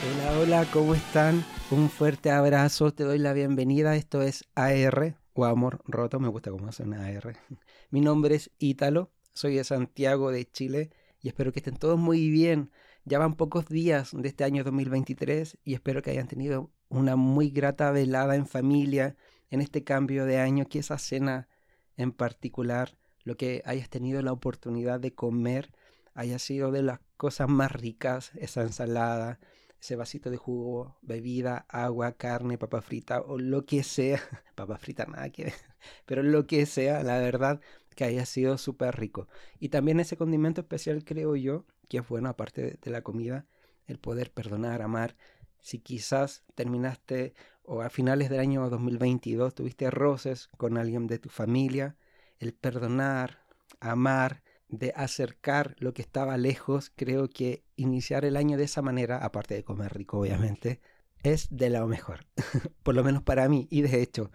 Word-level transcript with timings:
Hola, 0.00 0.38
hola, 0.38 0.66
¿cómo 0.72 0.94
están? 0.94 1.44
Un 1.72 1.90
fuerte 1.90 2.30
abrazo, 2.30 2.92
te 2.94 3.02
doy 3.02 3.18
la 3.18 3.32
bienvenida. 3.32 3.96
Esto 3.96 4.22
es 4.22 4.44
AR 4.54 5.16
o 5.34 5.44
Amor 5.44 5.80
Roto, 5.86 6.20
me 6.20 6.28
gusta 6.28 6.52
cómo 6.52 6.70
suena 6.70 7.06
AR. 7.06 7.36
Mi 7.90 8.00
nombre 8.00 8.36
es 8.36 8.52
Ítalo, 8.58 9.10
soy 9.32 9.56
de 9.56 9.64
Santiago 9.64 10.30
de 10.30 10.48
Chile 10.48 10.90
y 11.20 11.26
espero 11.26 11.52
que 11.52 11.58
estén 11.58 11.76
todos 11.76 11.98
muy 11.98 12.30
bien. 12.30 12.70
Ya 13.04 13.18
van 13.18 13.34
pocos 13.34 13.68
días 13.68 14.10
de 14.12 14.28
este 14.28 14.44
año 14.44 14.62
2023 14.62 15.58
y 15.64 15.74
espero 15.74 16.00
que 16.00 16.12
hayan 16.12 16.28
tenido 16.28 16.70
una 16.88 17.16
muy 17.16 17.50
grata 17.50 17.90
velada 17.90 18.36
en 18.36 18.46
familia 18.46 19.16
en 19.50 19.60
este 19.60 19.82
cambio 19.82 20.26
de 20.26 20.38
año, 20.38 20.68
que 20.68 20.78
esa 20.78 20.98
cena 20.98 21.48
en 21.96 22.12
particular, 22.12 22.96
lo 23.24 23.36
que 23.36 23.62
hayas 23.64 23.90
tenido 23.90 24.22
la 24.22 24.30
oportunidad 24.30 25.00
de 25.00 25.12
comer, 25.12 25.72
haya 26.14 26.38
sido 26.38 26.70
de 26.70 26.82
las 26.82 27.00
cosas 27.16 27.48
más 27.48 27.72
ricas, 27.72 28.30
esa 28.36 28.62
ensalada, 28.62 29.40
ese 29.80 29.96
vasito 29.96 30.30
de 30.30 30.36
jugo, 30.36 30.96
bebida, 31.02 31.66
agua, 31.68 32.12
carne, 32.12 32.58
papa 32.58 32.80
frita 32.82 33.20
o 33.20 33.38
lo 33.38 33.64
que 33.64 33.82
sea, 33.82 34.20
papa 34.54 34.78
frita 34.78 35.06
nada 35.06 35.30
que 35.30 35.44
ver, 35.44 35.54
pero 36.06 36.22
lo 36.22 36.46
que 36.46 36.66
sea, 36.66 37.02
la 37.02 37.18
verdad 37.18 37.60
que 37.94 38.04
haya 38.04 38.26
sido 38.26 38.58
súper 38.58 38.96
rico. 38.96 39.28
Y 39.58 39.70
también 39.70 39.98
ese 40.00 40.16
condimento 40.16 40.60
especial 40.60 41.04
creo 41.04 41.34
yo, 41.36 41.64
que 41.88 41.98
es 41.98 42.08
bueno 42.08 42.28
aparte 42.28 42.78
de 42.80 42.90
la 42.90 43.02
comida, 43.02 43.46
el 43.86 43.98
poder 43.98 44.30
perdonar, 44.32 44.82
amar. 44.82 45.16
Si 45.60 45.80
quizás 45.80 46.44
terminaste 46.54 47.34
o 47.64 47.82
a 47.82 47.90
finales 47.90 48.30
del 48.30 48.40
año 48.40 48.70
2022 48.70 49.54
tuviste 49.54 49.90
roces 49.90 50.48
con 50.56 50.78
alguien 50.78 51.08
de 51.08 51.18
tu 51.18 51.28
familia, 51.28 51.96
el 52.38 52.54
perdonar, 52.54 53.40
amar, 53.80 54.42
de 54.68 54.92
acercar 54.96 55.74
lo 55.78 55.94
que 55.94 56.02
estaba 56.02 56.36
lejos, 56.36 56.92
creo 56.94 57.28
que 57.28 57.64
iniciar 57.76 58.24
el 58.24 58.36
año 58.36 58.56
de 58.56 58.64
esa 58.64 58.82
manera, 58.82 59.18
aparte 59.18 59.54
de 59.54 59.64
comer 59.64 59.94
rico 59.94 60.18
obviamente, 60.20 60.80
es 61.22 61.48
de 61.50 61.70
lo 61.70 61.86
mejor, 61.86 62.26
por 62.82 62.94
lo 62.94 63.04
menos 63.04 63.22
para 63.22 63.48
mí. 63.48 63.66
Y 63.70 63.82
de 63.82 64.02
hecho, 64.02 64.30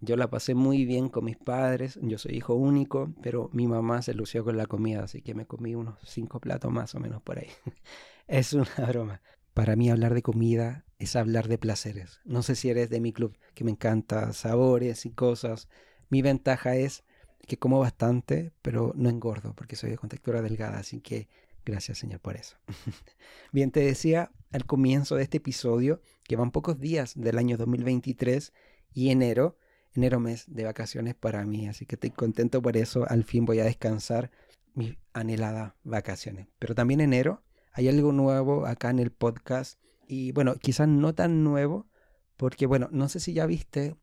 yo 0.00 0.16
la 0.16 0.30
pasé 0.30 0.54
muy 0.54 0.84
bien 0.86 1.08
con 1.08 1.24
mis 1.24 1.36
padres, 1.36 1.98
yo 2.02 2.18
soy 2.18 2.36
hijo 2.36 2.54
único, 2.54 3.12
pero 3.22 3.50
mi 3.52 3.66
mamá 3.66 4.02
se 4.02 4.14
lució 4.14 4.44
con 4.44 4.56
la 4.56 4.66
comida, 4.66 5.04
así 5.04 5.22
que 5.22 5.34
me 5.34 5.46
comí 5.46 5.74
unos 5.74 5.98
cinco 6.04 6.40
platos 6.40 6.72
más 6.72 6.94
o 6.94 7.00
menos 7.00 7.22
por 7.22 7.38
ahí. 7.38 7.48
es 8.28 8.52
una 8.52 8.66
broma. 8.88 9.22
Para 9.54 9.76
mí 9.76 9.90
hablar 9.90 10.14
de 10.14 10.22
comida 10.22 10.84
es 10.98 11.16
hablar 11.16 11.48
de 11.48 11.58
placeres. 11.58 12.20
No 12.24 12.42
sé 12.42 12.54
si 12.54 12.70
eres 12.70 12.88
de 12.90 13.00
mi 13.00 13.12
club, 13.12 13.36
que 13.54 13.64
me 13.64 13.72
encanta 13.72 14.32
sabores 14.32 15.04
y 15.06 15.10
cosas. 15.10 15.68
Mi 16.08 16.22
ventaja 16.22 16.76
es 16.76 17.04
que 17.46 17.58
como 17.58 17.78
bastante, 17.78 18.52
pero 18.62 18.92
no 18.96 19.08
engordo 19.08 19.54
porque 19.54 19.76
soy 19.76 19.90
de 19.90 19.98
contextura 19.98 20.42
delgada, 20.42 20.78
así 20.78 21.00
que 21.00 21.28
gracias 21.64 21.98
Señor 21.98 22.20
por 22.20 22.36
eso. 22.36 22.56
Bien, 23.52 23.70
te 23.70 23.80
decía 23.80 24.30
al 24.52 24.66
comienzo 24.66 25.16
de 25.16 25.22
este 25.22 25.38
episodio 25.38 26.00
que 26.24 26.36
van 26.36 26.50
pocos 26.50 26.78
días 26.78 27.14
del 27.16 27.38
año 27.38 27.56
2023 27.56 28.52
y 28.92 29.10
enero, 29.10 29.56
enero 29.94 30.20
mes 30.20 30.44
de 30.48 30.64
vacaciones 30.64 31.14
para 31.14 31.44
mí, 31.44 31.68
así 31.68 31.86
que 31.86 31.96
estoy 31.96 32.10
contento 32.10 32.62
por 32.62 32.76
eso, 32.76 33.04
al 33.08 33.24
fin 33.24 33.44
voy 33.44 33.60
a 33.60 33.64
descansar 33.64 34.30
mis 34.74 34.96
anheladas 35.12 35.74
vacaciones. 35.82 36.48
Pero 36.58 36.74
también 36.74 37.00
enero 37.00 37.42
hay 37.72 37.88
algo 37.88 38.12
nuevo 38.12 38.66
acá 38.66 38.90
en 38.90 38.98
el 38.98 39.10
podcast 39.10 39.80
y 40.06 40.32
bueno, 40.32 40.56
quizás 40.56 40.88
no 40.88 41.14
tan 41.14 41.44
nuevo 41.44 41.88
porque 42.36 42.66
bueno, 42.66 42.88
no 42.90 43.08
sé 43.08 43.20
si 43.20 43.32
ya 43.32 43.46
viste, 43.46 43.96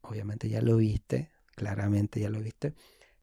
obviamente 0.00 0.48
ya 0.48 0.60
lo 0.60 0.76
viste, 0.76 1.30
claramente 1.54 2.20
ya 2.20 2.30
lo 2.30 2.40
viste. 2.40 2.74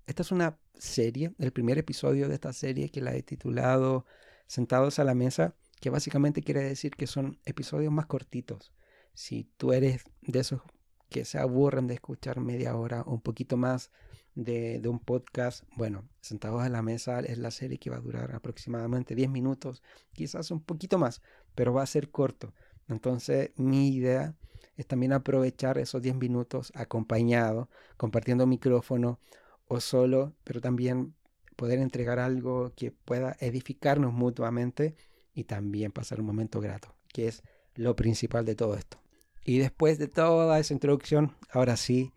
Esta 0.08 0.24
es 0.24 0.32
una 0.32 0.58
serie, 0.78 1.34
el 1.38 1.52
primer 1.52 1.78
episodio 1.78 2.28
de 2.28 2.36
esta 2.36 2.54
serie 2.54 2.90
que 2.90 3.02
la 3.02 3.16
he 3.16 3.24
titulado 3.24 4.06
Sentados 4.48 5.00
a 5.00 5.04
la 5.04 5.16
Mesa, 5.16 5.56
que 5.80 5.90
básicamente 5.90 6.42
quiere 6.42 6.62
decir 6.64 6.92
que 6.92 7.08
son 7.08 7.40
episodios 7.46 7.94
más 7.94 8.08
cortitos. 8.08 8.74
Si 9.14 9.46
tú 9.58 9.74
eres 9.74 10.04
de 10.22 10.40
esos 10.40 10.62
que 11.10 11.26
se 11.26 11.38
aburren 11.38 11.88
de 11.88 11.96
escuchar 11.96 12.40
media 12.40 12.76
hora 12.76 13.02
o 13.02 13.14
un 13.14 13.22
poquito 13.22 13.58
más 13.58 13.92
de, 14.34 14.80
de, 14.80 14.90
un 14.90 15.00
podcast, 15.00 15.64
bueno, 15.76 16.08
Sentados 16.22 16.62
a 16.62 16.70
la 16.70 16.82
Mesa 16.82 17.20
es 17.20 17.38
la 17.38 17.52
serie 17.52 17.78
que 17.78 17.90
va 17.90 17.98
a 17.98 18.02
durar 18.02 18.34
aproximadamente 18.34 19.14
10 19.14 19.30
minutos, 19.30 19.84
quizás 20.14 20.52
un 20.52 20.62
poquito 20.62 20.98
más, 20.98 21.22
pero 21.54 21.74
va 21.74 21.84
a 21.84 21.88
ser 21.88 22.12
corto. 22.12 22.54
Entonces 22.92 23.52
mi 23.56 23.90
idea 23.90 24.36
es 24.78 24.88
también 24.88 25.14
aprovechar 25.14 25.78
esos 25.78 26.02
10 26.02 26.16
minutos 26.16 26.72
acompañado, 26.76 27.70
compartiendo 27.98 28.48
micrófono 28.48 29.20
o 29.68 29.80
solo, 29.80 30.34
pero 30.44 30.62
también 30.62 31.14
poder 31.56 31.80
entregar 31.80 32.20
algo 32.20 32.74
que 32.76 32.92
pueda 32.92 33.36
edificarnos 33.40 34.14
mutuamente 34.14 34.96
y 35.34 35.46
también 35.46 35.92
pasar 35.92 36.20
un 36.20 36.26
momento 36.26 36.60
grato, 36.60 36.96
que 37.14 37.28
es 37.28 37.44
lo 37.76 37.96
principal 37.96 38.46
de 38.46 38.56
todo 38.56 38.76
esto. 38.76 39.00
Y 39.44 39.60
después 39.60 39.98
de 39.98 40.08
toda 40.08 40.60
esa 40.60 40.74
introducción, 40.74 41.36
ahora 41.52 41.78
sí, 41.78 42.14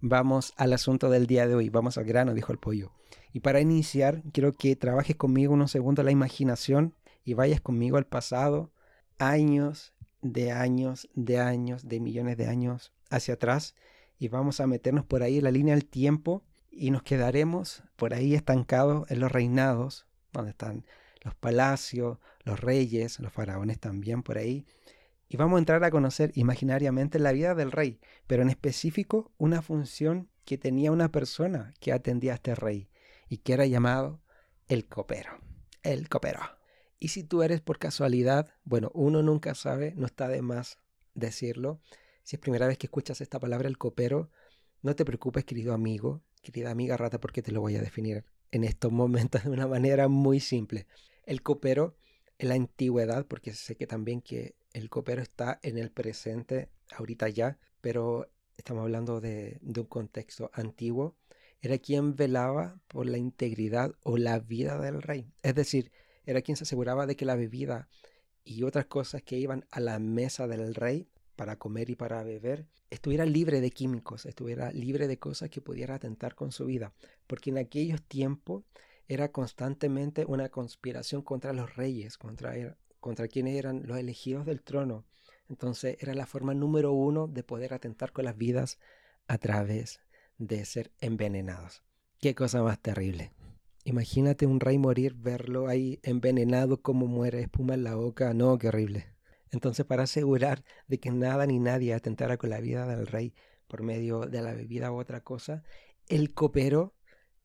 vamos 0.00 0.52
al 0.56 0.72
asunto 0.72 1.10
del 1.10 1.26
día 1.26 1.46
de 1.46 1.54
hoy, 1.54 1.68
vamos 1.68 1.98
al 1.98 2.04
grano, 2.04 2.34
dijo 2.34 2.52
el 2.52 2.58
pollo. 2.58 2.92
Y 3.32 3.40
para 3.40 3.60
iniciar, 3.60 4.22
quiero 4.32 4.52
que 4.52 4.76
trabajes 4.76 5.16
conmigo 5.16 5.52
unos 5.52 5.70
segundos 5.70 6.04
la 6.04 6.10
imaginación 6.10 6.94
y 7.24 7.34
vayas 7.34 7.60
conmigo 7.60 7.96
al 7.98 8.06
pasado, 8.06 8.70
años 9.18 9.92
de 10.32 10.52
años, 10.52 11.08
de 11.14 11.38
años, 11.38 11.88
de 11.88 12.00
millones 12.00 12.36
de 12.36 12.46
años 12.46 12.92
hacia 13.10 13.34
atrás 13.34 13.74
y 14.18 14.28
vamos 14.28 14.60
a 14.60 14.66
meternos 14.66 15.04
por 15.04 15.22
ahí 15.22 15.38
en 15.38 15.44
la 15.44 15.50
línea 15.50 15.74
del 15.74 15.86
tiempo 15.86 16.42
y 16.70 16.90
nos 16.90 17.02
quedaremos 17.02 17.82
por 17.96 18.14
ahí 18.14 18.34
estancados 18.34 19.10
en 19.10 19.20
los 19.20 19.32
reinados, 19.32 20.06
donde 20.32 20.50
están 20.50 20.84
los 21.22 21.34
palacios, 21.34 22.18
los 22.44 22.60
reyes, 22.60 23.18
los 23.20 23.32
faraones 23.32 23.80
también 23.80 24.22
por 24.22 24.38
ahí. 24.38 24.66
Y 25.28 25.36
vamos 25.36 25.56
a 25.56 25.60
entrar 25.60 25.82
a 25.82 25.90
conocer 25.90 26.30
imaginariamente 26.34 27.18
la 27.18 27.32
vida 27.32 27.54
del 27.54 27.72
rey, 27.72 27.98
pero 28.26 28.42
en 28.42 28.50
específico 28.50 29.32
una 29.38 29.62
función 29.62 30.28
que 30.44 30.58
tenía 30.58 30.92
una 30.92 31.10
persona 31.10 31.74
que 31.80 31.92
atendía 31.92 32.32
a 32.32 32.36
este 32.36 32.54
rey 32.54 32.88
y 33.28 33.38
que 33.38 33.54
era 33.54 33.66
llamado 33.66 34.20
el 34.68 34.86
copero. 34.86 35.40
El 35.82 36.08
copero. 36.08 36.55
Y 36.98 37.08
si 37.08 37.22
tú 37.24 37.42
eres 37.42 37.60
por 37.60 37.78
casualidad, 37.78 38.48
bueno, 38.64 38.90
uno 38.94 39.22
nunca 39.22 39.54
sabe, 39.54 39.92
no 39.96 40.06
está 40.06 40.28
de 40.28 40.42
más 40.42 40.78
decirlo. 41.14 41.80
Si 42.22 42.36
es 42.36 42.40
primera 42.40 42.66
vez 42.66 42.78
que 42.78 42.86
escuchas 42.86 43.20
esta 43.20 43.38
palabra, 43.38 43.68
el 43.68 43.78
copero, 43.78 44.30
no 44.82 44.96
te 44.96 45.04
preocupes, 45.04 45.44
querido 45.44 45.74
amigo, 45.74 46.22
querida 46.42 46.70
amiga 46.70 46.96
rata, 46.96 47.20
porque 47.20 47.42
te 47.42 47.52
lo 47.52 47.60
voy 47.60 47.76
a 47.76 47.82
definir 47.82 48.24
en 48.50 48.64
estos 48.64 48.92
momentos 48.92 49.44
de 49.44 49.50
una 49.50 49.66
manera 49.66 50.08
muy 50.08 50.40
simple. 50.40 50.86
El 51.24 51.42
copero 51.42 51.96
en 52.38 52.48
la 52.48 52.54
antigüedad, 52.54 53.26
porque 53.26 53.52
sé 53.52 53.76
que 53.76 53.86
también 53.86 54.20
que 54.20 54.56
el 54.72 54.90
copero 54.90 55.22
está 55.22 55.58
en 55.62 55.78
el 55.78 55.90
presente, 55.90 56.70
ahorita 56.96 57.28
ya, 57.28 57.58
pero 57.80 58.30
estamos 58.56 58.82
hablando 58.82 59.20
de, 59.20 59.58
de 59.60 59.80
un 59.80 59.86
contexto 59.86 60.50
antiguo, 60.52 61.16
era 61.60 61.78
quien 61.78 62.14
velaba 62.16 62.80
por 62.86 63.06
la 63.06 63.18
integridad 63.18 63.94
o 64.02 64.18
la 64.18 64.38
vida 64.38 64.78
del 64.78 65.02
rey. 65.02 65.32
Es 65.42 65.54
decir, 65.54 65.90
era 66.26 66.42
quien 66.42 66.56
se 66.56 66.64
aseguraba 66.64 67.06
de 67.06 67.16
que 67.16 67.24
la 67.24 67.36
bebida 67.36 67.88
y 68.44 68.62
otras 68.62 68.86
cosas 68.86 69.22
que 69.22 69.38
iban 69.38 69.64
a 69.70 69.80
la 69.80 69.98
mesa 69.98 70.46
del 70.46 70.74
rey 70.74 71.08
para 71.36 71.58
comer 71.58 71.90
y 71.90 71.96
para 71.96 72.22
beber, 72.22 72.66
estuviera 72.90 73.26
libre 73.26 73.60
de 73.60 73.70
químicos, 73.70 74.26
estuviera 74.26 74.72
libre 74.72 75.06
de 75.06 75.18
cosas 75.18 75.50
que 75.50 75.60
pudiera 75.60 75.94
atentar 75.94 76.34
con 76.34 76.50
su 76.50 76.64
vida, 76.64 76.94
porque 77.26 77.50
en 77.50 77.58
aquellos 77.58 78.02
tiempos 78.02 78.64
era 79.08 79.30
constantemente 79.30 80.24
una 80.26 80.48
conspiración 80.48 81.22
contra 81.22 81.52
los 81.52 81.76
reyes, 81.76 82.18
contra, 82.18 82.54
contra 83.00 83.28
quienes 83.28 83.56
eran 83.56 83.86
los 83.86 83.98
elegidos 83.98 84.46
del 84.46 84.62
trono. 84.62 85.04
Entonces 85.48 85.96
era 86.00 86.14
la 86.14 86.26
forma 86.26 86.54
número 86.54 86.92
uno 86.92 87.28
de 87.28 87.44
poder 87.44 87.72
atentar 87.72 88.12
con 88.12 88.24
las 88.24 88.36
vidas 88.36 88.78
a 89.28 89.38
través 89.38 90.00
de 90.38 90.64
ser 90.64 90.90
envenenados. 91.00 91.82
Qué 92.20 92.34
cosa 92.34 92.62
más 92.62 92.80
terrible. 92.80 93.35
Imagínate 93.86 94.46
un 94.46 94.58
rey 94.58 94.78
morir, 94.78 95.14
verlo 95.14 95.68
ahí 95.68 96.00
envenenado 96.02 96.82
como 96.82 97.06
muere, 97.06 97.42
espuma 97.42 97.74
en 97.74 97.84
la 97.84 97.94
boca. 97.94 98.34
No, 98.34 98.58
qué 98.58 98.66
horrible. 98.66 99.06
Entonces, 99.52 99.86
para 99.86 100.02
asegurar 100.02 100.64
de 100.88 100.98
que 100.98 101.12
nada 101.12 101.46
ni 101.46 101.60
nadie 101.60 101.94
atentara 101.94 102.36
con 102.36 102.50
la 102.50 102.58
vida 102.58 102.84
del 102.88 103.06
rey 103.06 103.32
por 103.68 103.84
medio 103.84 104.26
de 104.26 104.42
la 104.42 104.54
bebida 104.54 104.90
u 104.90 104.98
otra 104.98 105.20
cosa, 105.20 105.62
el 106.08 106.34
copero 106.34 106.96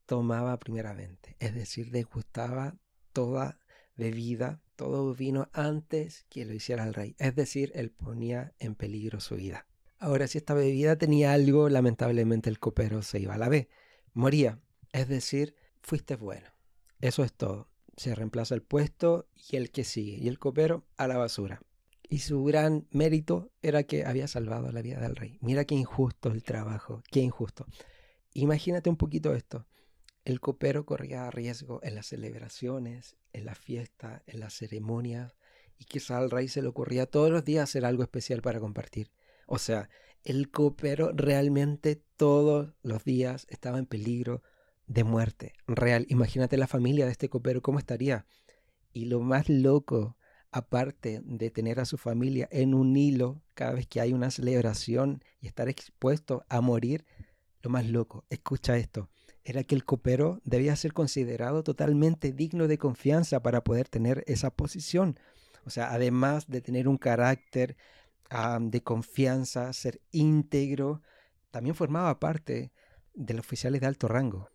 tomaba 0.07 0.57
primeramente, 0.57 1.35
es 1.37 1.53
decir, 1.53 1.91
degustaba 1.91 2.75
toda 3.13 3.59
bebida, 3.95 4.63
todo 4.75 5.13
vino 5.13 5.47
antes 5.53 6.25
que 6.27 6.45
lo 6.45 6.55
hiciera 6.55 6.87
el 6.87 6.95
rey. 6.95 7.15
Es 7.19 7.35
decir, 7.35 7.71
él 7.75 7.91
ponía 7.91 8.55
en 8.57 8.73
peligro 8.73 9.19
su 9.19 9.35
vida. 9.35 9.67
Ahora, 9.99 10.25
si 10.25 10.39
esta 10.39 10.55
bebida 10.55 10.95
tenía 10.95 11.33
algo, 11.33 11.69
lamentablemente 11.69 12.49
el 12.49 12.57
copero 12.57 13.03
se 13.03 13.19
iba 13.19 13.35
a 13.35 13.37
la 13.37 13.47
B, 13.47 13.69
moría. 14.13 14.59
Es 14.91 15.07
decir, 15.07 15.55
fuiste 15.81 16.15
bueno. 16.15 16.47
Eso 16.99 17.23
es 17.23 17.33
todo. 17.33 17.69
Se 17.97 18.15
reemplaza 18.15 18.55
el 18.55 18.61
puesto 18.61 19.27
y 19.49 19.57
el 19.57 19.71
que 19.71 19.83
sigue, 19.83 20.17
y 20.17 20.27
el 20.27 20.39
copero 20.39 20.85
a 20.97 21.07
la 21.07 21.17
basura. 21.17 21.61
Y 22.09 22.19
su 22.19 22.43
gran 22.43 22.87
mérito 22.91 23.51
era 23.61 23.83
que 23.83 24.05
había 24.05 24.27
salvado 24.27 24.71
la 24.71 24.81
vida 24.81 24.99
del 24.99 25.15
rey. 25.15 25.37
Mira 25.41 25.65
qué 25.65 25.75
injusto 25.75 26.29
el 26.29 26.43
trabajo, 26.43 27.01
qué 27.09 27.21
injusto. 27.21 27.65
Imagínate 28.33 28.89
un 28.89 28.97
poquito 28.97 29.33
esto. 29.33 29.65
El 30.23 30.39
copero 30.39 30.85
corría 30.85 31.29
riesgo 31.31 31.79
en 31.83 31.95
las 31.95 32.07
celebraciones, 32.07 33.15
en 33.33 33.45
la 33.45 33.55
fiesta, 33.55 34.23
en 34.27 34.39
las 34.39 34.53
ceremonias, 34.53 35.35
y 35.79 35.85
quizá 35.85 36.17
al 36.17 36.29
rey 36.29 36.47
se 36.47 36.61
le 36.61 36.67
ocurría 36.67 37.07
todos 37.07 37.31
los 37.31 37.43
días 37.43 37.63
hacer 37.63 37.85
algo 37.85 38.03
especial 38.03 38.41
para 38.41 38.59
compartir. 38.59 39.11
O 39.47 39.57
sea, 39.57 39.89
el 40.23 40.51
copero 40.51 41.11
realmente 41.13 41.95
todos 42.15 42.73
los 42.83 43.03
días 43.03 43.47
estaba 43.49 43.79
en 43.79 43.87
peligro 43.87 44.43
de 44.91 45.03
muerte 45.05 45.53
real. 45.67 46.05
Imagínate 46.09 46.57
la 46.57 46.67
familia 46.67 47.05
de 47.05 47.11
este 47.11 47.29
copero, 47.29 47.61
¿cómo 47.61 47.79
estaría? 47.79 48.25
Y 48.91 49.05
lo 49.05 49.21
más 49.21 49.47
loco, 49.47 50.17
aparte 50.51 51.21
de 51.23 51.49
tener 51.49 51.79
a 51.79 51.85
su 51.85 51.97
familia 51.97 52.49
en 52.51 52.73
un 52.73 52.97
hilo 52.97 53.41
cada 53.53 53.71
vez 53.73 53.87
que 53.87 54.01
hay 54.01 54.11
una 54.11 54.31
celebración 54.31 55.23
y 55.39 55.47
estar 55.47 55.69
expuesto 55.69 56.43
a 56.49 56.59
morir, 56.59 57.05
lo 57.61 57.69
más 57.69 57.87
loco, 57.87 58.25
escucha 58.29 58.75
esto, 58.75 59.09
era 59.45 59.63
que 59.63 59.75
el 59.75 59.85
copero 59.85 60.41
debía 60.43 60.75
ser 60.75 60.91
considerado 60.91 61.63
totalmente 61.63 62.33
digno 62.33 62.67
de 62.67 62.77
confianza 62.77 63.41
para 63.41 63.63
poder 63.63 63.87
tener 63.87 64.25
esa 64.27 64.49
posición. 64.49 65.17
O 65.63 65.69
sea, 65.69 65.93
además 65.93 66.49
de 66.49 66.59
tener 66.59 66.89
un 66.89 66.97
carácter 66.97 67.77
de 68.59 68.83
confianza, 68.83 69.71
ser 69.71 70.01
íntegro, 70.11 71.01
también 71.49 71.75
formaba 71.75 72.19
parte 72.19 72.73
de 73.13 73.33
los 73.33 73.45
oficiales 73.45 73.79
de 73.79 73.87
alto 73.87 74.07
rango. 74.07 74.49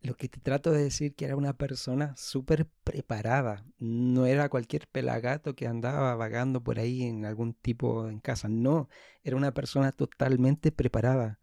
Lo 0.00 0.14
que 0.16 0.28
te 0.28 0.38
trato 0.40 0.70
de 0.70 0.84
decir 0.84 1.14
que 1.14 1.24
era 1.24 1.36
una 1.36 1.56
persona 1.56 2.14
súper 2.16 2.66
preparada. 2.84 3.64
No 3.78 4.26
era 4.26 4.48
cualquier 4.48 4.86
pelagato 4.88 5.56
que 5.56 5.66
andaba 5.66 6.14
vagando 6.14 6.62
por 6.62 6.78
ahí 6.78 7.02
en 7.02 7.24
algún 7.24 7.54
tipo 7.54 8.08
en 8.08 8.20
casa. 8.20 8.48
No, 8.48 8.88
era 9.24 9.36
una 9.36 9.52
persona 9.52 9.90
totalmente 9.92 10.70
preparada. 10.70 11.40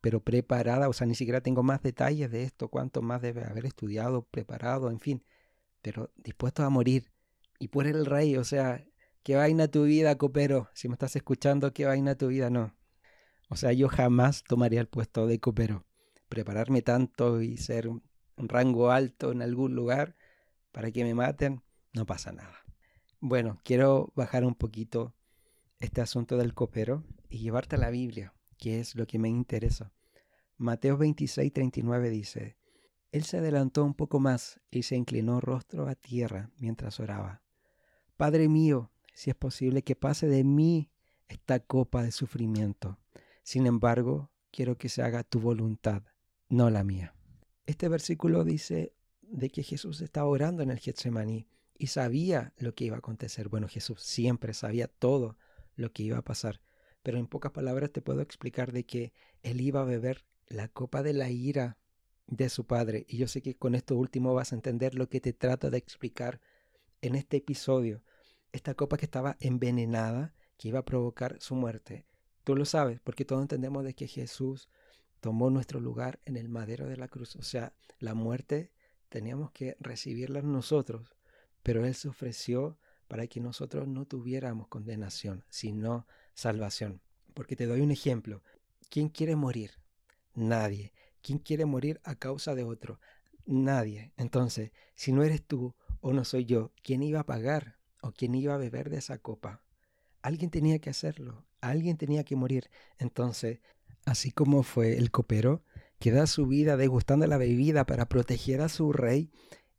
Pero 0.00 0.20
preparada, 0.20 0.88
o 0.88 0.92
sea, 0.92 1.06
ni 1.06 1.14
siquiera 1.14 1.42
tengo 1.42 1.62
más 1.62 1.80
detalles 1.82 2.30
de 2.30 2.42
esto, 2.42 2.68
cuánto 2.68 3.02
más 3.02 3.22
debe 3.22 3.44
haber 3.44 3.66
estudiado, 3.66 4.24
preparado, 4.24 4.90
en 4.90 4.98
fin. 4.98 5.24
Pero 5.80 6.10
dispuesto 6.16 6.64
a 6.64 6.70
morir. 6.70 7.12
Y 7.60 7.68
por 7.68 7.86
el 7.86 8.04
rey, 8.06 8.36
o 8.36 8.44
sea, 8.44 8.84
qué 9.22 9.36
vaina 9.36 9.68
tu 9.68 9.84
vida, 9.84 10.18
copero. 10.18 10.70
Si 10.74 10.88
me 10.88 10.94
estás 10.94 11.14
escuchando, 11.16 11.72
qué 11.72 11.86
vaina 11.86 12.16
tu 12.16 12.28
vida, 12.28 12.50
no. 12.50 12.74
O 13.48 13.56
sea, 13.56 13.72
yo 13.72 13.88
jamás 13.88 14.42
tomaría 14.44 14.80
el 14.80 14.88
puesto 14.88 15.26
de 15.28 15.38
copero 15.38 15.86
prepararme 16.32 16.80
tanto 16.80 17.42
y 17.42 17.58
ser 17.58 17.88
un 17.88 18.02
rango 18.38 18.90
alto 18.90 19.32
en 19.32 19.42
algún 19.42 19.74
lugar 19.74 20.16
para 20.70 20.90
que 20.90 21.04
me 21.04 21.12
maten, 21.12 21.62
no 21.92 22.06
pasa 22.06 22.32
nada. 22.32 22.56
Bueno, 23.20 23.60
quiero 23.64 24.14
bajar 24.16 24.46
un 24.46 24.54
poquito 24.54 25.14
este 25.78 26.00
asunto 26.00 26.38
del 26.38 26.54
copero 26.54 27.04
y 27.28 27.40
llevarte 27.40 27.76
a 27.76 27.78
la 27.78 27.90
Biblia, 27.90 28.32
que 28.56 28.80
es 28.80 28.94
lo 28.94 29.06
que 29.06 29.18
me 29.18 29.28
interesa. 29.28 29.92
Mateo 30.56 30.96
26, 30.96 31.52
39 31.52 32.08
dice, 32.08 32.56
Él 33.10 33.24
se 33.24 33.36
adelantó 33.36 33.84
un 33.84 33.92
poco 33.92 34.18
más 34.18 34.58
y 34.70 34.84
se 34.84 34.96
inclinó 34.96 35.38
rostro 35.38 35.86
a 35.86 35.94
tierra 35.94 36.50
mientras 36.56 36.98
oraba. 36.98 37.42
Padre 38.16 38.48
mío, 38.48 38.90
si 39.12 39.28
es 39.28 39.36
posible 39.36 39.82
que 39.82 39.96
pase 39.96 40.28
de 40.28 40.44
mí 40.44 40.90
esta 41.28 41.60
copa 41.60 42.02
de 42.02 42.10
sufrimiento. 42.10 42.98
Sin 43.42 43.66
embargo, 43.66 44.32
quiero 44.50 44.78
que 44.78 44.88
se 44.88 45.02
haga 45.02 45.24
tu 45.24 45.40
voluntad, 45.40 46.04
no 46.52 46.68
la 46.68 46.84
mía. 46.84 47.14
Este 47.64 47.88
versículo 47.88 48.44
dice 48.44 48.92
de 49.22 49.48
que 49.48 49.62
Jesús 49.62 50.02
estaba 50.02 50.28
orando 50.28 50.62
en 50.62 50.70
el 50.70 50.78
Getsemaní 50.78 51.48
y 51.78 51.86
sabía 51.86 52.52
lo 52.58 52.74
que 52.74 52.84
iba 52.84 52.96
a 52.96 52.98
acontecer. 52.98 53.48
Bueno, 53.48 53.68
Jesús 53.68 54.02
siempre 54.02 54.52
sabía 54.52 54.86
todo 54.86 55.38
lo 55.76 55.92
que 55.92 56.02
iba 56.02 56.18
a 56.18 56.24
pasar, 56.24 56.60
pero 57.02 57.16
en 57.16 57.26
pocas 57.26 57.52
palabras 57.52 57.90
te 57.90 58.02
puedo 58.02 58.20
explicar 58.20 58.70
de 58.70 58.84
que 58.84 59.14
él 59.42 59.62
iba 59.62 59.80
a 59.80 59.86
beber 59.86 60.26
la 60.46 60.68
copa 60.68 61.02
de 61.02 61.14
la 61.14 61.30
ira 61.30 61.78
de 62.26 62.50
su 62.50 62.66
padre. 62.66 63.06
Y 63.08 63.16
yo 63.16 63.28
sé 63.28 63.40
que 63.40 63.56
con 63.56 63.74
esto 63.74 63.96
último 63.96 64.34
vas 64.34 64.52
a 64.52 64.56
entender 64.56 64.94
lo 64.94 65.08
que 65.08 65.22
te 65.22 65.32
trato 65.32 65.70
de 65.70 65.78
explicar 65.78 66.38
en 67.00 67.14
este 67.14 67.38
episodio. 67.38 68.02
Esta 68.52 68.74
copa 68.74 68.98
que 68.98 69.06
estaba 69.06 69.38
envenenada, 69.40 70.34
que 70.58 70.68
iba 70.68 70.80
a 70.80 70.84
provocar 70.84 71.40
su 71.40 71.54
muerte. 71.54 72.04
Tú 72.44 72.56
lo 72.56 72.66
sabes, 72.66 73.00
porque 73.00 73.24
todos 73.24 73.40
entendemos 73.40 73.84
de 73.84 73.94
que 73.94 74.06
Jesús 74.06 74.68
tomó 75.22 75.50
nuestro 75.50 75.78
lugar 75.78 76.18
en 76.24 76.36
el 76.36 76.48
madero 76.48 76.88
de 76.88 76.96
la 76.96 77.06
cruz. 77.06 77.36
O 77.36 77.42
sea, 77.42 77.72
la 78.00 78.12
muerte 78.12 78.72
teníamos 79.08 79.52
que 79.52 79.76
recibirla 79.78 80.42
nosotros, 80.42 81.14
pero 81.62 81.86
Él 81.86 81.94
se 81.94 82.08
ofreció 82.08 82.76
para 83.06 83.28
que 83.28 83.40
nosotros 83.40 83.86
no 83.86 84.04
tuviéramos 84.04 84.66
condenación, 84.66 85.44
sino 85.48 86.08
salvación. 86.34 87.00
Porque 87.34 87.54
te 87.54 87.66
doy 87.66 87.82
un 87.82 87.92
ejemplo. 87.92 88.42
¿Quién 88.90 89.08
quiere 89.08 89.36
morir? 89.36 89.70
Nadie. 90.34 90.92
¿Quién 91.22 91.38
quiere 91.38 91.66
morir 91.66 92.00
a 92.02 92.16
causa 92.16 92.56
de 92.56 92.64
otro? 92.64 92.98
Nadie. 93.46 94.12
Entonces, 94.16 94.72
si 94.96 95.12
no 95.12 95.22
eres 95.22 95.46
tú 95.46 95.76
o 96.00 96.12
no 96.12 96.24
soy 96.24 96.46
yo, 96.46 96.72
¿quién 96.82 97.00
iba 97.04 97.20
a 97.20 97.26
pagar 97.26 97.78
o 98.00 98.10
quién 98.10 98.34
iba 98.34 98.54
a 98.54 98.58
beber 98.58 98.90
de 98.90 98.98
esa 98.98 99.18
copa? 99.18 99.62
Alguien 100.20 100.50
tenía 100.50 100.80
que 100.80 100.90
hacerlo, 100.90 101.46
alguien 101.60 101.96
tenía 101.96 102.24
que 102.24 102.34
morir. 102.34 102.70
Entonces, 102.98 103.60
así 104.04 104.30
como 104.30 104.62
fue 104.62 104.96
el 104.96 105.10
copero 105.10 105.64
que 105.98 106.10
da 106.10 106.26
su 106.26 106.46
vida 106.46 106.76
degustando 106.76 107.26
la 107.26 107.38
bebida 107.38 107.86
para 107.86 108.08
proteger 108.08 108.60
a 108.60 108.68
su 108.68 108.92
rey 108.92 109.30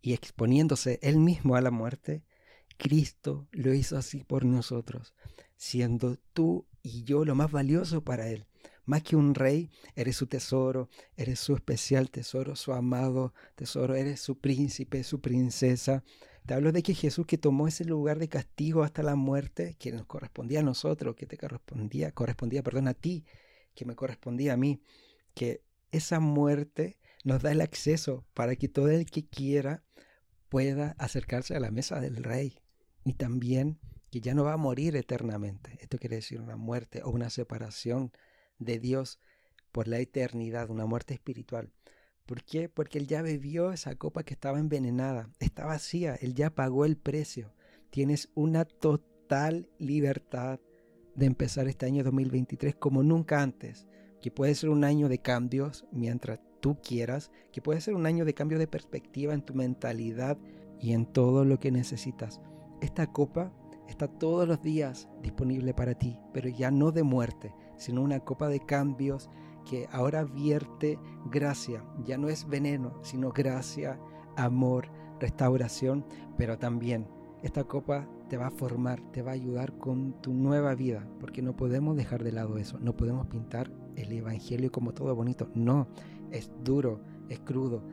y 0.02 0.14
exponiéndose 0.14 1.00
él 1.02 1.18
mismo 1.18 1.56
a 1.56 1.62
la 1.62 1.72
muerte, 1.72 2.24
Cristo 2.78 3.48
lo 3.52 3.74
hizo 3.74 3.98
así 3.98 4.24
por 4.24 4.46
nosotros, 4.46 5.14
siendo 5.56 6.18
tú 6.34 6.68
y 6.82 7.04
yo 7.04 7.26
lo 7.26 7.36
más 7.36 7.52
valioso 7.52 8.04
para 8.04 8.28
Él. 8.30 8.46
Más 8.86 9.02
que 9.04 9.16
un 9.16 9.34
rey, 9.34 9.72
eres 9.96 10.18
su 10.18 10.28
tesoro, 10.28 10.90
eres 11.16 11.40
su 11.40 11.56
especial 11.56 12.10
tesoro, 12.10 12.56
su 12.58 12.74
amado 12.74 13.34
tesoro, 13.56 13.96
eres 13.96 14.20
su 14.20 14.40
príncipe, 14.40 15.04
su 15.04 15.22
princesa. 15.22 16.04
Te 16.46 16.54
hablo 16.54 16.74
de 16.74 16.84
que 16.84 16.94
Jesús 16.94 17.26
que 17.26 17.38
tomó 17.38 17.70
ese 17.70 17.86
lugar 17.86 18.20
de 18.20 18.28
castigo 18.28 18.84
hasta 18.84 19.02
la 19.02 19.16
muerte, 19.16 19.78
que 19.80 19.94
nos 19.94 20.06
correspondía 20.06 20.60
a 20.60 20.64
nosotros, 20.64 21.16
que 21.16 21.26
te 21.26 21.38
correspondía, 21.38 22.12
correspondía, 22.12 22.62
perdón, 22.62 22.90
a 22.90 22.94
ti, 22.94 23.24
que 23.74 23.86
me 23.86 23.96
correspondía 23.96 24.54
a 24.54 24.58
mí, 24.58 24.82
que 25.34 25.64
esa 25.92 26.20
muerte 26.20 26.98
nos 27.24 27.42
da 27.42 27.52
el 27.52 27.62
acceso 27.62 28.26
para 28.34 28.56
que 28.56 28.68
todo 28.68 28.90
el 28.90 29.06
que 29.06 29.26
quiera 29.26 29.84
pueda 30.50 30.96
acercarse 31.00 31.56
a 31.56 31.60
la 31.60 31.72
mesa 31.72 32.00
del 32.00 32.24
rey 32.24 32.60
y 33.04 33.14
también 33.14 33.80
que 34.12 34.22
ya 34.22 34.36
no 34.36 34.44
va 34.44 34.54
a 34.54 34.58
morir 34.58 34.96
eternamente. 34.96 35.78
Esto 35.82 35.98
quiere 35.98 36.18
decir 36.18 36.40
una 36.40 36.56
muerte 36.56 37.02
o 37.04 37.10
una 37.10 37.30
separación 37.30 38.12
de 38.60 38.80
Dios 38.80 39.20
por 39.72 39.88
la 39.88 40.00
eternidad, 40.00 40.70
una 40.70 40.86
muerte 40.86 41.16
espiritual. 41.16 41.74
¿Por 42.26 42.44
qué? 42.44 42.70
Porque 42.70 43.00
él 43.00 43.08
ya 43.08 43.22
bebió 43.22 43.72
esa 43.72 43.96
copa 43.96 44.24
que 44.24 44.34
estaba 44.34 44.60
envenenada, 44.60 45.30
está 45.40 45.66
vacía, 45.66 46.16
él 46.16 46.36
ya 46.36 46.52
pagó 46.52 46.86
el 46.86 46.96
precio. 46.96 47.54
Tienes 47.90 48.30
una 48.36 48.66
total 48.66 49.70
libertad 49.78 50.60
de 51.16 51.26
empezar 51.26 51.68
este 51.68 51.86
año 51.86 52.04
2023 52.04 52.76
como 52.76 53.04
nunca 53.04 53.42
antes, 53.42 53.88
que 54.22 54.32
puede 54.32 54.56
ser 54.56 54.70
un 54.70 54.84
año 54.84 55.10
de 55.10 55.20
cambios 55.20 55.86
mientras 55.92 56.40
tú 56.60 56.78
quieras, 56.82 57.32
que 57.52 57.62
puede 57.62 57.82
ser 57.82 57.94
un 57.94 58.06
año 58.06 58.26
de 58.26 58.34
cambio 58.34 58.58
de 58.58 58.68
perspectiva 58.68 59.34
en 59.34 59.42
tu 59.42 59.54
mentalidad 59.54 60.38
y 60.80 60.94
en 60.94 61.06
todo 61.06 61.46
lo 61.46 61.60
que 61.60 61.72
necesitas. 61.72 62.40
Esta 62.82 63.08
copa 63.08 63.52
está 63.88 64.08
todos 64.08 64.48
los 64.48 64.62
días 64.62 65.10
disponible 65.22 65.74
para 65.74 65.94
ti, 65.94 66.20
pero 66.34 66.50
ya 66.50 66.72
no 66.72 66.92
de 66.92 67.04
muerte, 67.04 67.54
sino 67.78 68.02
una 68.02 68.22
copa 68.22 68.48
de 68.48 68.60
cambios 68.60 69.30
que 69.70 69.88
ahora 69.92 70.24
vierte 70.24 71.00
gracia, 71.30 71.84
ya 72.06 72.18
no 72.18 72.30
es 72.30 72.48
veneno, 72.48 72.98
sino 73.02 73.32
gracia, 73.32 74.00
amor, 74.36 74.90
restauración, 75.20 76.06
pero 76.38 76.58
también 76.58 77.08
esta 77.44 77.66
copa 77.66 78.10
te 78.30 78.38
va 78.38 78.48
a 78.48 78.52
formar, 78.52 79.02
te 79.12 79.22
va 79.22 79.32
a 79.32 79.36
ayudar 79.36 79.78
con 79.78 80.20
tu 80.22 80.34
nueva 80.34 80.74
vida, 80.76 81.08
porque 81.20 81.42
no 81.42 81.56
podemos 81.56 81.96
dejar 81.96 82.24
de 82.24 82.32
lado 82.32 82.58
eso, 82.58 82.80
no 82.80 82.96
podemos 82.96 83.28
pintar 83.28 83.72
el 83.96 84.12
Evangelio 84.12 84.72
como 84.72 84.94
todo 84.94 85.14
bonito, 85.14 85.50
no, 85.54 85.88
es 86.32 86.50
duro, 86.64 87.02
es 87.30 87.40
crudo, 87.40 87.84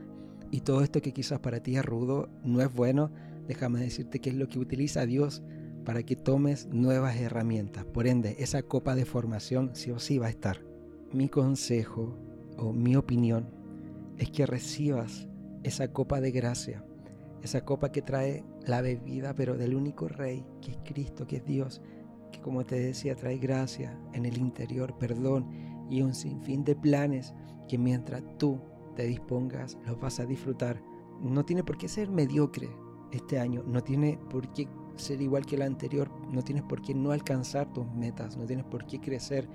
y 0.51 0.61
todo 0.61 0.83
esto 0.83 1.03
que 1.03 1.13
quizás 1.13 1.41
para 1.41 1.61
ti 1.63 1.77
es 1.77 1.85
rudo, 1.85 2.29
no 2.45 2.61
es 2.61 2.73
bueno, 2.73 3.11
déjame 3.47 3.81
decirte 3.81 4.21
que 4.21 4.31
es 4.31 4.37
lo 4.37 4.49
que 4.49 4.59
utiliza 4.59 5.05
Dios 5.05 5.43
para 5.85 6.03
que 6.03 6.17
tomes 6.17 6.67
nuevas 6.67 7.17
herramientas. 7.17 7.85
Por 7.85 8.07
ende, 8.07 8.37
esa 8.39 8.63
copa 8.63 8.95
de 8.95 9.05
formación 9.05 9.71
sí 9.75 9.91
o 9.91 9.99
sí 9.99 10.19
va 10.19 10.27
a 10.27 10.31
estar. 10.31 10.65
Mi 11.13 11.29
consejo 11.29 12.17
o 12.57 12.73
mi 12.73 12.97
opinión 12.97 13.49
es 14.19 14.31
que 14.31 14.47
recibas 14.47 15.29
esa 15.63 15.93
copa 15.93 16.21
de 16.21 16.31
gracia, 16.31 16.85
esa 17.43 17.65
copa 17.65 17.93
que 17.93 18.03
trae 18.03 18.45
la 18.67 18.83
bebida, 18.83 19.35
pero 19.35 19.57
del 19.57 19.75
único 19.75 20.09
rey, 20.09 20.45
que 20.61 20.73
es 20.73 20.79
Cristo, 20.85 21.27
que 21.27 21.37
es 21.37 21.45
Dios, 21.45 21.81
que 22.33 22.41
como 22.41 22.65
te 22.65 22.79
decía, 22.79 23.17
trae 23.17 23.39
gracia 23.39 23.99
en 24.13 24.27
el 24.27 24.39
interior, 24.39 24.97
perdón 24.99 25.71
y 25.91 26.03
un 26.03 26.15
sinfín 26.15 26.65
de 26.65 26.77
planes 26.77 27.35
que 27.69 27.77
mientras 27.77 28.23
tú 28.39 28.61
te 28.95 29.05
dispongas 29.05 29.77
los 29.87 29.99
vas 30.01 30.21
a 30.21 30.27
disfrutar. 30.27 30.83
No 31.21 31.45
tiene 31.45 31.65
por 31.65 31.77
qué 31.77 31.89
ser 31.89 32.11
mediocre 32.11 32.69
este 33.13 33.39
año, 33.39 33.63
no 33.67 33.83
tiene 33.83 34.19
por 34.31 34.53
qué 34.53 34.69
ser 34.97 35.21
igual 35.21 35.47
que 35.47 35.57
el 35.57 35.63
anterior, 35.63 36.11
no 36.31 36.43
tienes 36.43 36.63
por 36.63 36.81
qué 36.83 36.95
no 36.95 37.11
alcanzar 37.11 37.73
tus 37.73 37.91
metas, 37.93 38.37
no 38.37 38.45
tienes 38.45 38.65
por 38.67 38.87
qué 38.87 39.01
crecer, 39.01 39.49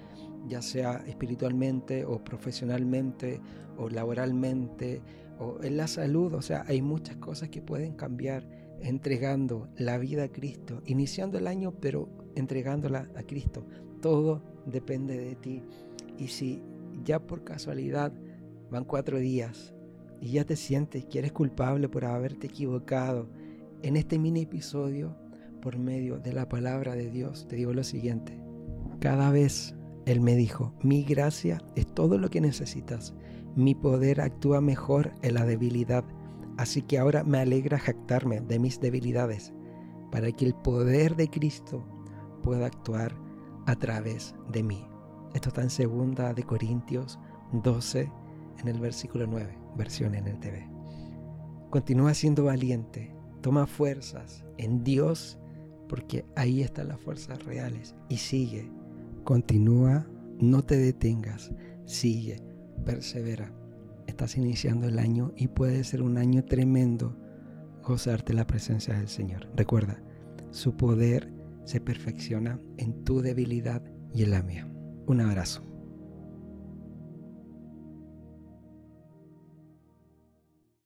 ya 0.48 0.62
sea 0.62 1.04
espiritualmente 1.08 2.06
o 2.06 2.24
profesionalmente 2.24 3.42
o 3.77 3.89
laboralmente 3.89 5.01
o 5.39 5.58
en 5.63 5.77
la 5.77 5.88
salud, 5.88 6.34
o 6.34 6.42
sea, 6.42 6.63
hay 6.68 6.82
muchas 6.82 7.18
cosas 7.18 7.50
que 7.50 7.62
pueden 7.62 7.94
cambiar 7.94 8.48
entregando 8.82 9.70
la 9.77 9.98
vida 9.98 10.24
a 10.25 10.32
Cristo, 10.32 10.82
iniciando 10.86 11.38
el 11.38 11.48
año, 11.48 11.74
pero 11.80 12.10
entregándola 12.36 13.10
a 13.15 13.24
Cristo. 13.24 13.65
Todo 14.01 14.42
depende 14.65 15.18
de 15.18 15.36
ti. 15.36 15.63
Y 16.18 16.27
si 16.27 16.62
ya 17.04 17.20
por 17.20 17.44
casualidad 17.44 18.13
van 18.70 18.86
cuatro 18.86 19.20
días 19.20 19.74
y 20.22 20.32
ya 20.32 20.46
te 20.46 20.56
sientes 20.56 21.06
que 21.06 21.20
eres 21.20 21.32
culpable 21.32 21.89
por 21.89 22.06
haberte 22.06 22.48
equivocado, 22.48 23.30
en 23.82 23.98
este 23.98 24.18
mini 24.18 24.42
episodio, 24.42 25.15
por 25.62 25.77
medio 25.77 26.20
de 26.20 26.34
la 26.34 26.48
palabra 26.48 26.96
de 26.96 27.10
Dios, 27.10 27.48
te 27.48 27.56
digo 27.56 27.74
lo 27.74 27.84
siguiente. 27.84 28.39
Cada 29.00 29.32
vez 29.32 29.75
Él 30.06 30.22
me 30.22 30.36
dijo, 30.36 30.74
mi 30.82 31.04
gracia 31.04 31.62
es 31.75 31.86
todo 31.88 32.18
lo 32.18 32.30
que 32.30 32.42
necesitas. 32.42 33.13
Mi 33.56 33.76
poder 33.76 34.22
actúa 34.22 34.62
mejor 34.62 35.14
en 35.22 35.36
la 35.36 35.46
debilidad. 35.46 36.04
Así 36.58 36.82
que 36.82 37.00
ahora 37.00 37.24
me 37.24 37.40
alegra 37.40 37.80
jactarme 37.80 38.42
de 38.42 38.60
mis 38.60 38.80
debilidades, 38.80 39.54
para 40.12 40.32
que 40.32 40.46
el 40.46 40.54
poder 40.56 41.16
de 41.16 41.30
Cristo 41.30 41.84
pueda 42.44 42.66
actuar 42.66 43.16
a 43.66 43.76
través 43.76 44.36
de 44.52 44.64
mí. 44.64 44.86
Esto 45.34 45.50
está 45.50 45.62
en 45.62 45.70
segunda 45.70 46.34
de 46.34 46.44
Corintios 46.44 47.20
12, 47.52 48.12
en 48.60 48.68
el 48.68 48.80
versículo 48.80 49.28
9, 49.28 49.58
versión 49.76 50.16
en 50.16 50.28
el 50.28 50.40
TV. 50.40 50.70
Continúa 51.70 52.14
siendo 52.14 52.46
valiente, 52.46 53.14
toma 53.42 53.68
fuerzas 53.68 54.46
en 54.58 54.84
Dios, 54.84 55.38
porque 55.90 56.26
ahí 56.36 56.62
están 56.62 56.88
las 56.88 57.00
fuerzas 57.02 57.44
reales, 57.44 57.96
y 58.08 58.18
sigue 58.18 58.72
Continúa, 59.26 60.06
no 60.40 60.62
te 60.62 60.78
detengas, 60.78 61.52
sigue, 61.86 62.44
persevera. 62.84 63.51
Estás 64.08 64.38
iniciando 64.38 64.88
el 64.88 65.00
año 65.00 65.34
y 65.36 65.48
puede 65.48 65.84
ser 65.84 66.01
un 66.01 66.17
año 66.17 66.44
tremendo 66.44 67.17
gozarte 67.84 68.34
la 68.34 68.48
presencia 68.48 68.96
del 68.96 69.08
Señor. 69.08 69.50
Recuerda, 69.55 70.01
su 70.51 70.75
poder 70.75 71.32
se 71.65 71.82
perfecciona 71.82 72.60
en 72.77 73.03
tu 73.03 73.22
debilidad 73.22 73.84
y 74.13 74.24
en 74.24 74.32
la 74.32 74.41
mía. 74.41 74.67
Un 75.08 75.22
abrazo. 75.22 75.75